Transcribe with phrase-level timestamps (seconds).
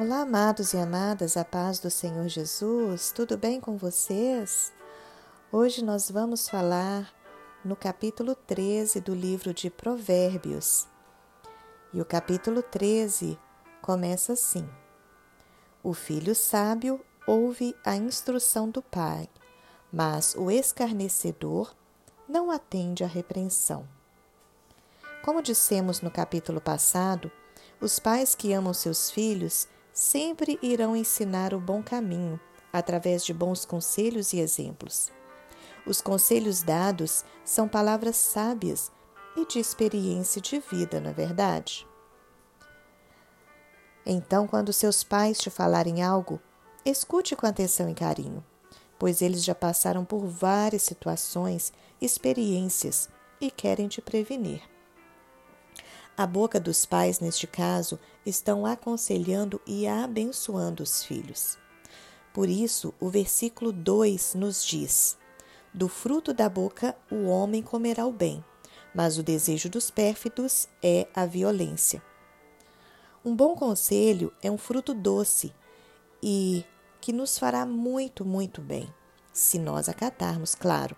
[0.00, 4.72] Olá, amados e amadas, a paz do Senhor Jesus, tudo bem com vocês?
[5.50, 7.12] Hoje nós vamos falar
[7.64, 10.86] no capítulo 13 do livro de Provérbios.
[11.92, 13.36] E o capítulo 13
[13.82, 14.68] começa assim:
[15.82, 19.28] O filho sábio ouve a instrução do pai,
[19.92, 21.74] mas o escarnecedor
[22.28, 23.84] não atende à repreensão.
[25.24, 27.32] Como dissemos no capítulo passado,
[27.80, 29.66] os pais que amam seus filhos
[29.98, 32.38] sempre irão ensinar o bom caminho
[32.72, 35.10] através de bons conselhos e exemplos.
[35.84, 38.92] Os conselhos dados são palavras sábias
[39.36, 41.84] e de experiência de vida, não é verdade?
[44.06, 46.40] Então, quando seus pais te falarem algo,
[46.84, 48.44] escute com atenção e carinho,
[49.00, 53.08] pois eles já passaram por várias situações, experiências
[53.40, 54.62] e querem te prevenir.
[56.18, 57.96] A boca dos pais, neste caso,
[58.26, 61.56] estão aconselhando e abençoando os filhos.
[62.34, 65.16] Por isso, o versículo 2 nos diz:
[65.72, 68.44] Do fruto da boca o homem comerá o bem,
[68.92, 72.02] mas o desejo dos pérfidos é a violência.
[73.24, 75.54] Um bom conselho é um fruto doce
[76.20, 76.64] e
[77.00, 78.92] que nos fará muito, muito bem,
[79.32, 80.96] se nós acatarmos, claro.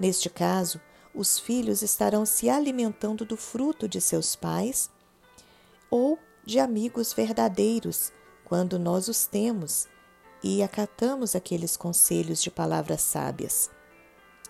[0.00, 0.80] Neste caso,
[1.14, 4.90] os filhos estarão se alimentando do fruto de seus pais
[5.90, 8.12] ou de amigos verdadeiros,
[8.44, 9.86] quando nós os temos
[10.42, 13.70] e acatamos aqueles conselhos de palavras sábias,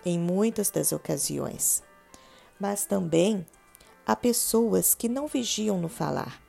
[0.05, 1.83] em muitas das ocasiões.
[2.59, 3.45] Mas também
[4.05, 6.41] há pessoas que não vigiam no falar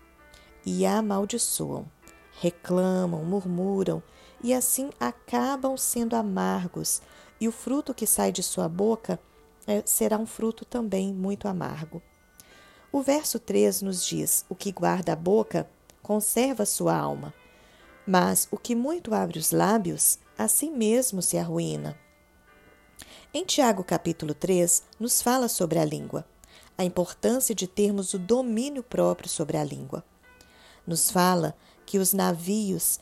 [0.64, 1.86] e a amaldiçoam,
[2.40, 4.02] reclamam, murmuram
[4.42, 7.02] e assim acabam sendo amargos,
[7.40, 9.18] e o fruto que sai de sua boca
[9.84, 12.02] será um fruto também muito amargo.
[12.92, 15.68] O verso 3 nos diz: O que guarda a boca
[16.02, 17.32] conserva sua alma,
[18.06, 21.96] mas o que muito abre os lábios, a si mesmo se arruína.
[23.32, 26.26] Em Tiago capítulo 3, nos fala sobre a língua,
[26.76, 30.04] a importância de termos o domínio próprio sobre a língua.
[30.84, 31.54] Nos fala
[31.86, 32.98] que os navios,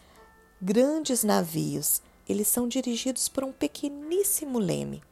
[0.60, 5.02] grandes navios, eles são dirigidos por um pequeníssimo leme.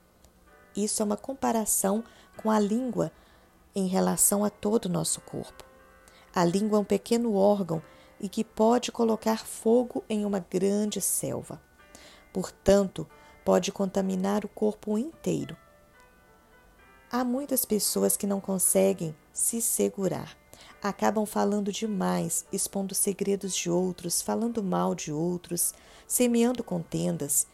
[0.76, 2.04] Isso é uma comparação
[2.36, 3.10] com a língua
[3.74, 5.64] em relação a todo o nosso corpo.
[6.34, 7.82] A língua é um pequeno órgão
[8.20, 11.60] e que pode colocar fogo em uma grande selva.
[12.32, 13.08] Portanto,
[13.44, 15.56] pode contaminar o corpo inteiro.
[17.10, 20.36] Há muitas pessoas que não conseguem se segurar.
[20.82, 25.72] Acabam falando demais, expondo segredos de outros, falando mal de outros,
[26.06, 27.46] semeando contendas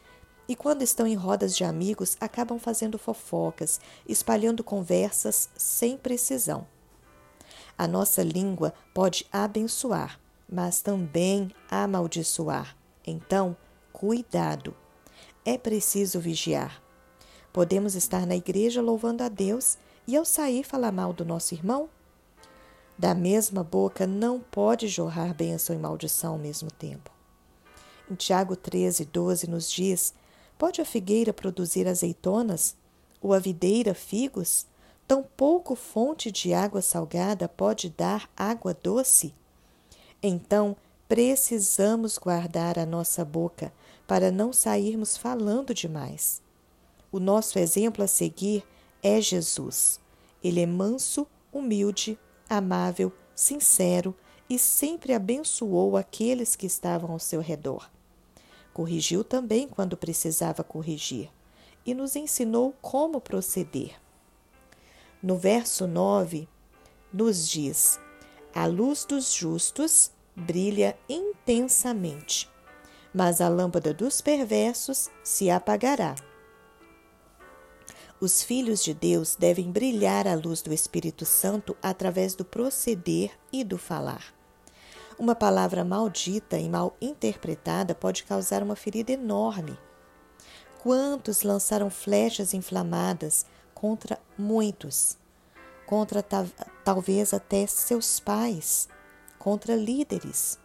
[0.53, 6.67] e quando estão em rodas de amigos, acabam fazendo fofocas, espalhando conversas sem precisão.
[7.79, 12.77] A nossa língua pode abençoar, mas também amaldiçoar.
[13.07, 13.57] Então,
[13.95, 14.77] cuidado.
[15.43, 16.83] É preciso vigiar.
[17.51, 21.89] Podemos estar na igreja louvando a Deus e ao sair falar mal do nosso irmão?
[22.99, 27.11] Da mesma boca não pode jorrar bênção e maldição ao mesmo tempo.
[28.11, 30.13] Em Tiago 13, 12 nos diz
[30.63, 32.77] Pode a figueira produzir azeitonas?
[33.21, 34.65] Ou a videira figos?
[35.09, 39.35] Tampouco fonte de água salgada pode dar água doce?
[40.23, 40.77] Então,
[41.09, 43.73] precisamos guardar a nossa boca
[44.07, 46.41] para não sairmos falando demais.
[47.11, 48.65] O nosso exemplo a seguir
[49.03, 49.99] é Jesus.
[50.45, 52.17] Ele é manso, humilde,
[52.49, 54.15] amável, sincero
[54.49, 57.91] e sempre abençoou aqueles que estavam ao seu redor.
[58.73, 61.31] Corrigiu também quando precisava corrigir
[61.85, 64.01] e nos ensinou como proceder.
[65.23, 66.49] No verso 9,
[67.13, 68.01] nos diz:
[68.55, 72.51] A luz dos justos brilha intensamente,
[73.15, 76.15] mas a lâmpada dos perversos se apagará.
[78.21, 83.65] Os filhos de Deus devem brilhar a luz do Espírito Santo através do proceder e
[83.65, 84.33] do falar.
[85.19, 89.79] Uma palavra maldita e mal interpretada pode causar uma ferida enorme.
[90.83, 95.17] Quantos lançaram flechas inflamadas contra muitos,
[95.87, 96.25] contra
[96.85, 98.89] talvez até seus pais,
[99.39, 100.59] contra líderes,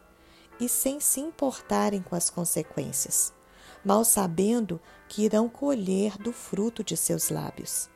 [0.60, 3.32] e sem se importarem com as consequências,
[3.86, 7.90] mal sabendo que irão colher do fruto de seus lábios.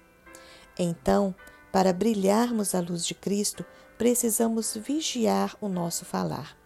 [0.77, 1.33] Então,
[1.71, 3.65] para brilharmos a luz de Cristo,
[3.97, 6.57] precisamos vigiar o nosso falar.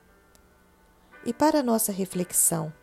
[1.26, 2.74] E para nossa reflexão,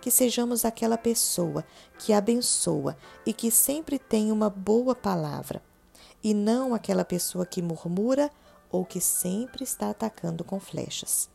[0.00, 1.64] que sejamos aquela pessoa
[1.98, 5.62] que abençoa e que sempre tem uma boa palavra,
[6.22, 8.30] e não aquela pessoa que murmura
[8.70, 11.30] ou que sempre está atacando com flechas.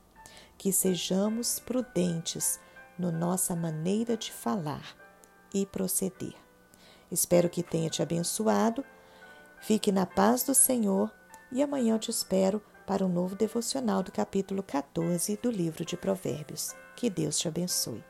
[0.58, 2.60] que sejamos prudentes
[2.98, 4.98] no nossa maneira de falar
[5.54, 6.34] e proceder.
[7.12, 8.84] Espero que tenha te abençoado.
[9.60, 11.12] Fique na paz do Senhor
[11.52, 15.98] e amanhã eu te espero para um novo devocional do capítulo 14 do livro de
[15.98, 16.74] Provérbios.
[16.96, 18.04] Que Deus te abençoe.